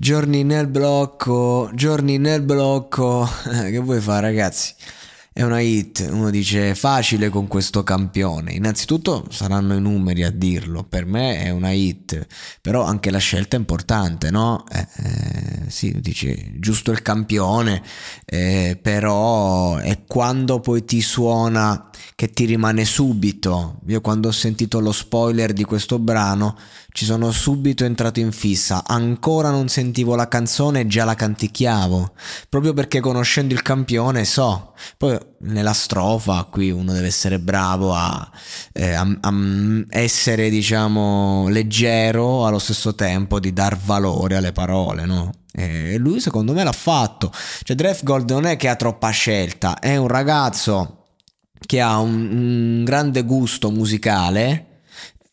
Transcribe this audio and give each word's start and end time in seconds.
Giorni 0.00 0.44
nel 0.44 0.68
blocco, 0.68 1.70
giorni 1.74 2.18
nel 2.18 2.42
blocco. 2.42 3.28
che 3.42 3.78
vuoi 3.78 4.00
fare, 4.00 4.28
ragazzi? 4.28 4.72
È 5.32 5.42
una 5.42 5.60
hit, 5.60 6.08
uno 6.10 6.30
dice 6.30 6.74
facile 6.74 7.28
con 7.28 7.46
questo 7.46 7.84
campione. 7.84 8.52
Innanzitutto 8.52 9.26
saranno 9.30 9.74
i 9.76 9.80
numeri 9.80 10.24
a 10.24 10.30
dirlo, 10.30 10.82
per 10.82 11.06
me 11.06 11.38
è 11.38 11.50
una 11.50 11.70
hit, 11.70 12.26
però 12.60 12.82
anche 12.82 13.10
la 13.10 13.18
scelta 13.18 13.56
è 13.56 13.60
importante, 13.60 14.30
no? 14.30 14.64
Eh, 14.68 14.86
eh, 14.96 15.70
sì, 15.70 16.00
dice 16.00 16.54
giusto 16.58 16.90
il 16.90 17.02
campione, 17.02 17.82
eh, 18.24 18.78
però 18.82 19.76
è 19.76 20.02
quando 20.06 20.58
poi 20.58 20.84
ti 20.84 21.00
suona 21.00 21.88
che 22.16 22.30
ti 22.30 22.44
rimane 22.44 22.84
subito. 22.84 23.78
Io 23.86 24.00
quando 24.00 24.28
ho 24.28 24.32
sentito 24.32 24.80
lo 24.80 24.90
spoiler 24.92 25.52
di 25.52 25.62
questo 25.62 26.00
brano 26.00 26.56
ci 26.90 27.04
sono 27.04 27.30
subito 27.30 27.84
entrato 27.84 28.18
in 28.18 28.32
fissa, 28.32 28.82
ancora 28.84 29.50
non 29.50 29.68
sentivo 29.68 30.16
la 30.16 30.26
canzone 30.26 30.80
e 30.80 30.86
già 30.88 31.04
la 31.04 31.14
canticchiavo, 31.14 32.12
proprio 32.48 32.72
perché 32.72 32.98
conoscendo 32.98 33.54
il 33.54 33.62
campione 33.62 34.24
so. 34.24 34.74
Poi 34.96 35.18
nella 35.40 35.72
strofa 35.72 36.46
qui 36.50 36.70
uno 36.70 36.92
deve 36.92 37.06
essere 37.06 37.38
bravo 37.38 37.94
a, 37.94 38.30
eh, 38.72 38.92
a, 38.92 39.06
a 39.20 39.34
essere 39.90 40.50
diciamo 40.50 41.48
leggero 41.48 42.46
allo 42.46 42.58
stesso 42.58 42.94
tempo 42.94 43.40
di 43.40 43.52
dar 43.52 43.76
valore 43.76 44.36
alle 44.36 44.52
parole, 44.52 45.04
no? 45.04 45.32
E 45.52 45.96
lui 45.98 46.20
secondo 46.20 46.52
me 46.52 46.62
l'ha 46.62 46.72
fatto. 46.72 47.32
Cioè 47.62 47.98
Gold 48.02 48.30
non 48.30 48.44
è 48.46 48.56
che 48.56 48.68
ha 48.68 48.76
troppa 48.76 49.10
scelta, 49.10 49.78
è 49.78 49.96
un 49.96 50.08
ragazzo 50.08 51.06
che 51.58 51.80
ha 51.80 51.98
un, 51.98 52.30
un 52.30 52.84
grande 52.84 53.22
gusto 53.22 53.70
musicale 53.70 54.67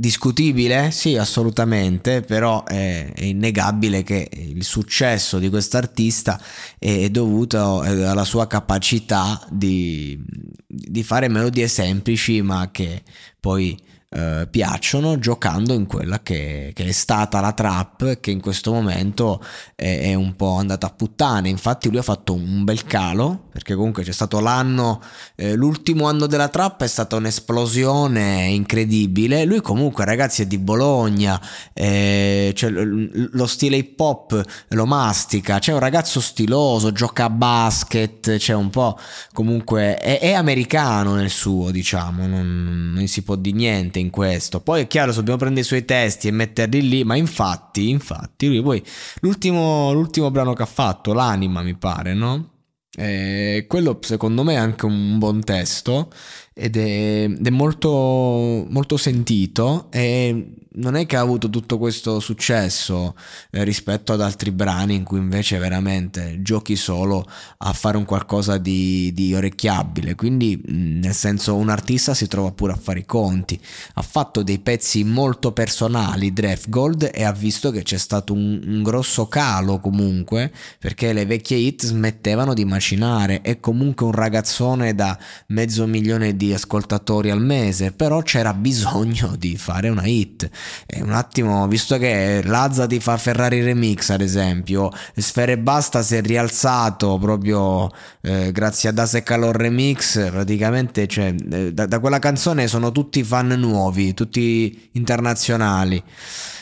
Discutibile? 0.00 0.92
Sì, 0.92 1.16
assolutamente, 1.16 2.20
però 2.20 2.62
è, 2.62 3.12
è, 3.12 3.24
innegabile 3.24 4.04
che 4.04 4.30
il 4.32 4.62
successo 4.62 5.40
di 5.40 5.48
quest'artista 5.48 6.40
è 6.78 7.08
dovuto 7.08 7.82
eh, 7.82 8.04
alla 8.04 8.22
sua 8.22 8.46
capacità 8.46 9.44
di, 9.50 10.16
di 10.64 11.02
fare 11.02 11.26
melodie 11.26 11.66
semplici 11.66 12.40
ma 12.42 12.70
che 12.70 13.02
poi 13.40 13.76
eh, 14.10 14.48
piacciono 14.50 15.18
giocando 15.18 15.74
in 15.74 15.84
quella 15.84 16.22
che, 16.22 16.72
che, 16.74 16.84
è 16.84 16.92
stata 16.92 17.40
la 17.40 17.52
trap 17.52 18.20
che 18.20 18.30
in 18.30 18.40
questo 18.40 18.72
momento 18.72 19.44
è, 19.74 20.00
è, 20.00 20.14
un 20.14 20.34
po' 20.34 20.56
andata 20.56 20.86
a 20.86 20.90
puttane. 20.90 21.50
Infatti 21.50 21.90
lui 21.90 21.98
ha 21.98 22.02
fatto 22.02 22.32
un 22.32 22.64
bel 22.64 22.84
calo 22.84 23.48
perché 23.52 23.74
comunque 23.74 24.04
c'è 24.04 24.12
stato 24.12 24.40
l'anno 24.40 25.02
eh, 25.34 25.54
l'ultimo 25.54 26.06
anno 26.06 26.26
della 26.26 26.48
trap 26.48 26.84
è 26.84 26.86
stata 26.86 27.16
un'esplosione 27.16 28.46
incredibile. 28.46 29.44
Lui 29.44 29.60
comunque 29.60 30.06
ragazzi 30.06 30.40
è 30.42 30.46
di 30.46 30.58
Bologna 30.58 31.38
eh, 31.74 32.52
cioè, 32.54 32.70
lo 32.70 33.46
stile 33.46 33.76
hip 33.76 34.00
hop 34.00 34.42
lo 34.68 34.86
mastica 34.86 35.58
c'è 35.58 35.72
un 35.72 35.80
ragazzo 35.80 36.20
stiloso 36.20 36.92
gioca 36.92 37.24
a 37.24 37.30
basket 37.30 38.36
c'è 38.36 38.54
un 38.54 38.70
po' 38.70 38.98
comunque 39.32 39.98
è, 39.98 40.18
è 40.20 40.32
americano 40.32 41.14
nel 41.14 41.30
suo 41.30 41.70
diciamo 41.70 42.26
non, 42.26 42.92
non 42.94 43.06
si 43.06 43.22
può 43.22 43.36
dire 43.36 43.56
niente 43.56 43.97
in 43.98 44.10
questo. 44.10 44.60
Poi 44.60 44.82
è 44.82 44.86
chiaro, 44.86 45.12
dobbiamo 45.12 45.38
prendere 45.38 45.62
i 45.62 45.68
suoi 45.68 45.84
testi 45.84 46.28
e 46.28 46.32
metterli 46.32 46.88
lì, 46.88 47.04
ma 47.04 47.16
infatti, 47.16 47.88
infatti, 47.88 48.46
lui 48.46 48.62
poi 48.62 48.82
l'ultimo, 49.20 49.92
l'ultimo 49.92 50.30
brano 50.30 50.52
che 50.54 50.62
ha 50.62 50.66
fatto, 50.66 51.12
L'anima, 51.12 51.62
mi 51.62 51.74
pare, 51.74 52.14
no? 52.14 52.52
Eh, 52.96 53.66
quello 53.68 53.98
secondo 54.00 54.42
me 54.42 54.54
è 54.54 54.56
anche 54.56 54.84
un 54.86 55.18
buon 55.18 55.44
testo 55.44 56.10
ed 56.58 56.76
è, 56.76 57.24
ed 57.24 57.46
è 57.46 57.50
molto, 57.50 58.66
molto 58.68 58.96
sentito 58.96 59.86
e 59.90 60.54
non 60.78 60.96
è 60.96 61.06
che 61.06 61.16
ha 61.16 61.20
avuto 61.20 61.48
tutto 61.50 61.78
questo 61.78 62.20
successo 62.20 63.14
eh, 63.50 63.64
rispetto 63.64 64.12
ad 64.12 64.20
altri 64.20 64.50
brani 64.50 64.94
in 64.94 65.04
cui 65.04 65.18
invece 65.18 65.58
veramente 65.58 66.40
giochi 66.42 66.76
solo 66.76 67.26
a 67.58 67.72
fare 67.72 67.96
un 67.96 68.04
qualcosa 68.04 68.58
di, 68.58 69.12
di 69.12 69.34
orecchiabile. 69.34 70.14
Quindi 70.14 70.60
nel 70.66 71.14
senso 71.14 71.56
un 71.56 71.68
artista 71.68 72.14
si 72.14 72.26
trova 72.26 72.52
pure 72.52 72.72
a 72.72 72.76
fare 72.76 73.00
i 73.00 73.06
conti. 73.06 73.60
Ha 73.94 74.02
fatto 74.02 74.42
dei 74.42 74.58
pezzi 74.58 75.04
molto 75.04 75.52
personali 75.52 76.32
Draft 76.32 76.68
Gold 76.68 77.10
e 77.12 77.24
ha 77.24 77.32
visto 77.32 77.70
che 77.70 77.82
c'è 77.82 77.98
stato 77.98 78.32
un, 78.32 78.60
un 78.64 78.82
grosso 78.82 79.26
calo 79.26 79.80
comunque 79.80 80.52
perché 80.78 81.12
le 81.12 81.26
vecchie 81.26 81.56
hit 81.56 81.84
smettevano 81.84 82.54
di 82.54 82.64
macinare. 82.64 83.40
È 83.40 83.58
comunque 83.60 84.06
un 84.06 84.12
ragazzone 84.12 84.94
da 84.94 85.18
mezzo 85.48 85.86
milione 85.86 86.36
di 86.36 86.47
ascoltatori 86.52 87.30
al 87.30 87.40
mese 87.40 87.92
però 87.92 88.22
c'era 88.22 88.54
bisogno 88.54 89.34
di 89.36 89.56
fare 89.56 89.88
una 89.88 90.04
hit 90.04 90.48
e 90.86 91.02
un 91.02 91.12
attimo, 91.12 91.66
visto 91.68 91.98
che 91.98 92.42
Lazza 92.44 92.86
ti 92.86 93.00
fa 93.00 93.16
Ferrari 93.16 93.62
Remix 93.62 94.10
ad 94.10 94.20
esempio, 94.20 94.90
Sfere 95.16 95.58
Basta 95.58 96.02
si 96.02 96.16
è 96.16 96.22
rialzato 96.22 97.18
proprio 97.18 97.90
eh, 98.20 98.52
grazie 98.52 98.88
a 98.88 98.92
Dase 98.92 99.22
Calor 99.22 99.56
Remix, 99.56 100.30
praticamente 100.30 101.06
cioè, 101.06 101.34
eh, 101.50 101.72
da, 101.72 101.86
da 101.86 101.98
quella 101.98 102.18
canzone 102.18 102.68
sono 102.68 102.92
tutti 102.92 103.22
fan 103.22 103.48
nuovi, 103.48 104.14
tutti 104.14 104.90
internazionali. 104.92 106.02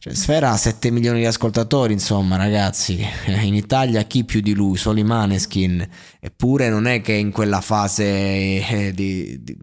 Cioè, 0.00 0.14
Sfera 0.14 0.52
ha 0.52 0.56
7 0.56 0.92
milioni 0.92 1.18
di 1.18 1.26
ascoltatori, 1.26 1.92
insomma, 1.92 2.36
ragazzi. 2.36 3.04
In 3.42 3.54
Italia 3.54 4.04
chi 4.04 4.22
più 4.22 4.40
di 4.40 4.54
lui? 4.54 4.76
Solo 4.76 5.00
i 5.00 5.02
Maneskin. 5.02 5.84
Eppure 6.20 6.68
non 6.68 6.86
è 6.86 7.00
che 7.00 7.14
in 7.14 7.32
quella 7.32 7.60
fase 7.60 8.04
eh, 8.04 8.92
di, 8.94 9.42
di, 9.42 9.56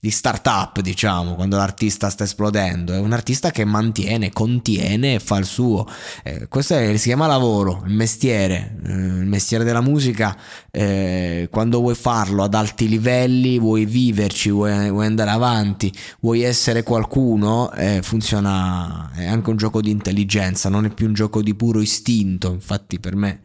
di 0.00 0.10
start-up, 0.10 0.80
diciamo, 0.80 1.36
quando 1.36 1.56
l'artista 1.56 2.10
sta 2.10 2.24
esplodendo. 2.24 2.94
È 2.94 2.98
un 2.98 3.12
artista 3.12 3.52
che 3.52 3.64
mantiene, 3.64 4.32
contiene 4.32 5.14
e 5.14 5.20
fa 5.20 5.36
il 5.36 5.44
suo. 5.44 5.86
Eh, 6.24 6.48
questo 6.48 6.74
è, 6.74 6.96
si 6.96 7.06
chiama 7.06 7.28
lavoro, 7.28 7.84
il 7.86 7.94
mestiere. 7.94 8.78
Eh, 8.84 8.90
il 8.90 9.26
mestiere 9.26 9.62
della 9.62 9.82
musica, 9.82 10.36
eh, 10.72 11.46
quando 11.48 11.78
vuoi 11.78 11.94
farlo 11.94 12.42
ad 12.42 12.54
alti 12.54 12.88
livelli, 12.88 13.60
vuoi 13.60 13.84
viverci, 13.84 14.50
vuoi, 14.50 14.90
vuoi 14.90 15.06
andare 15.06 15.30
avanti, 15.30 15.92
vuoi 16.18 16.42
essere 16.42 16.82
qualcuno, 16.82 17.70
eh, 17.72 18.00
funziona. 18.02 19.12
È 19.14 19.24
anche 19.24 19.48
un 19.48 19.56
gioco 19.56 19.74
gioco 19.76 19.80
di 19.86 19.92
intelligenza, 19.92 20.68
non 20.68 20.84
è 20.84 20.90
più 20.90 21.06
un 21.06 21.14
gioco 21.14 21.42
di 21.42 21.54
puro 21.54 21.80
istinto. 21.80 22.52
Infatti, 22.52 22.98
per 22.98 23.14
me 23.14 23.40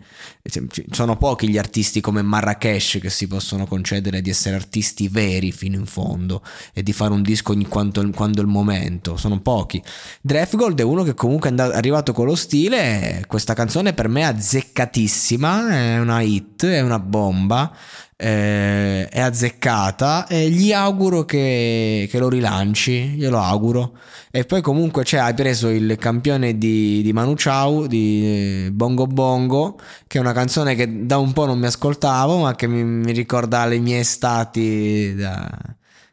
sono 0.92 1.18
pochi 1.18 1.48
gli 1.48 1.58
artisti 1.58 2.02
come 2.02 2.22
Marrakesh 2.22 2.98
che 3.00 3.10
si 3.10 3.28
possono 3.28 3.66
concedere 3.66 4.22
di 4.22 4.30
essere 4.30 4.56
artisti 4.56 5.08
veri 5.08 5.52
fino 5.52 5.78
in 5.78 5.86
fondo 5.86 6.44
e 6.74 6.82
di 6.82 6.94
fare 6.94 7.14
un 7.14 7.22
disco 7.22 7.52
ogni 7.52 7.68
quanto, 7.68 8.08
quando 8.10 8.40
è 8.40 8.44
il 8.44 8.50
momento. 8.50 9.18
Sono 9.18 9.40
pochi. 9.40 9.82
Draftgold 10.22 10.80
è 10.80 10.84
uno 10.84 11.04
che 11.04 11.14
comunque 11.14 11.54
è 11.54 11.62
arrivato 11.62 12.14
con 12.14 12.26
lo 12.26 12.36
stile. 12.36 13.24
Questa 13.28 13.54
canzone 13.54 13.94
per 13.94 14.08
me 14.08 14.22
è 14.22 14.26
azzeccatissima, 14.26 15.70
è 15.70 16.00
una 16.00 16.22
hit, 16.22 16.66
è 16.66 16.82
una 16.82 17.00
bomba. 17.00 17.76
Eh, 18.22 19.08
è 19.10 19.20
azzeccata 19.20 20.28
e 20.28 20.48
gli 20.50 20.72
auguro 20.72 21.26
che, 21.26 22.08
che, 22.10 22.20
lo 22.20 22.30
rilanci, 22.30 23.16
glielo 23.16 23.40
auguro. 23.40 23.98
E 24.30 24.46
poi 24.46 24.62
comunque 24.62 25.04
cioè, 25.04 25.22
hai 25.22 25.34
preso 25.34 25.70
il 25.70 25.96
campione 25.98 26.56
di, 26.58 27.02
di 27.02 27.14
Manu 27.14 27.34
Chao, 27.36 27.88
di 27.88 28.70
Bongo 28.72 29.08
Bongo, 29.08 29.80
che 30.06 30.20
è 30.20 30.22
una 30.22 30.34
canzone 30.34 30.76
che 30.76 31.06
da 31.06 31.18
un 31.18 31.34
po' 31.34 31.48
non 31.48 31.58
mi 31.58 31.66
ascoltavo, 31.66 32.38
ma 32.42 32.56
che 32.56 32.68
mi, 32.68 32.84
mi 32.84 33.12
ricorda 33.12 33.66
le 33.66 33.80
mie 33.80 34.00
estati 34.00 35.16
da, 35.16 35.50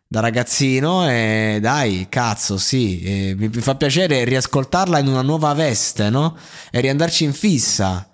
da 0.07 0.21
ragazzino 0.21 1.09
e 1.11 1.59
dai, 1.61 2.07
cazzo, 2.09 2.57
sì, 2.57 3.35
mi, 3.37 3.49
mi 3.49 3.61
fa 3.61 3.75
piacere 3.75 4.25
riascoltarla 4.25 4.99
in 4.99 5.09
una 5.09 5.23
nuova 5.23 5.53
veste, 5.53 6.09
no? 6.09 6.37
E 6.71 6.81
riandarci 6.81 7.25
in 7.25 7.35
fissa. 7.35 8.11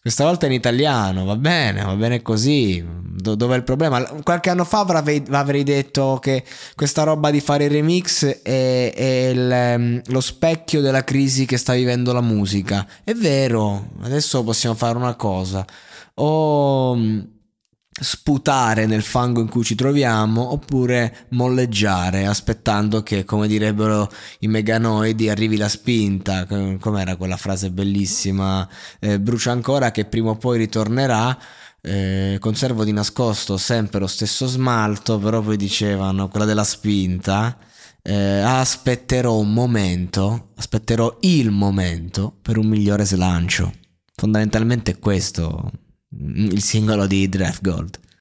Questa 0.00 0.24
volta 0.24 0.46
in 0.46 0.52
italiano, 0.52 1.24
va 1.24 1.36
bene, 1.36 1.82
va 1.82 1.94
bene 1.94 2.22
così. 2.22 3.07
Do- 3.28 3.34
dov'è 3.34 3.56
il 3.56 3.62
problema? 3.62 4.02
Qualche 4.22 4.50
anno 4.50 4.64
fa 4.64 4.80
avrei, 4.80 5.22
avrei, 5.30 5.62
detto 5.64 6.18
che 6.20 6.44
questa 6.74 7.02
roba 7.02 7.30
di 7.30 7.40
fare 7.40 7.68
remix 7.68 8.24
è, 8.42 8.92
è 8.94 9.28
il, 9.28 9.50
ehm, 9.50 10.02
lo 10.06 10.20
specchio 10.20 10.80
della 10.80 11.04
crisi 11.04 11.44
che 11.44 11.58
sta 11.58 11.74
vivendo 11.74 12.12
la 12.12 12.22
musica. 12.22 12.86
È 13.04 13.12
vero, 13.12 13.90
adesso 14.02 14.42
possiamo 14.42 14.74
fare 14.74 14.96
una 14.96 15.14
cosa. 15.14 15.64
O 16.14 16.96
sputare 18.00 18.86
nel 18.86 19.02
fango 19.02 19.40
in 19.40 19.48
cui 19.48 19.64
ci 19.64 19.74
troviamo 19.74 20.52
oppure 20.52 21.26
molleggiare 21.30 22.26
aspettando 22.26 23.02
che 23.02 23.24
come 23.24 23.48
direbbero 23.48 24.08
i 24.40 24.46
meganoidi 24.46 25.28
arrivi 25.28 25.56
la 25.56 25.68
spinta 25.68 26.46
com'era 26.46 27.16
quella 27.16 27.36
frase 27.36 27.70
bellissima 27.70 28.68
eh, 29.00 29.18
brucia 29.18 29.50
ancora 29.50 29.90
che 29.90 30.04
prima 30.04 30.30
o 30.30 30.36
poi 30.36 30.58
ritornerà 30.58 31.36
eh, 31.80 32.36
conservo 32.40 32.84
di 32.84 32.92
nascosto 32.92 33.56
sempre 33.56 34.00
lo 34.00 34.06
stesso 34.06 34.46
smalto 34.46 35.18
però 35.18 35.40
poi 35.40 35.56
dicevano 35.56 36.28
quella 36.28 36.44
della 36.44 36.64
spinta 36.64 37.56
eh, 38.02 38.40
aspetterò 38.40 39.36
un 39.36 39.52
momento 39.52 40.50
aspetterò 40.56 41.18
il 41.20 41.50
momento 41.50 42.34
per 42.42 42.58
un 42.58 42.66
migliore 42.66 43.04
slancio 43.04 43.72
fondamentalmente 44.14 44.92
è 44.92 44.98
questo 44.98 45.70
il 46.16 46.62
singolo 46.62 47.06
di 47.06 47.28
Draft 47.28 47.62
Gold. 47.62 47.98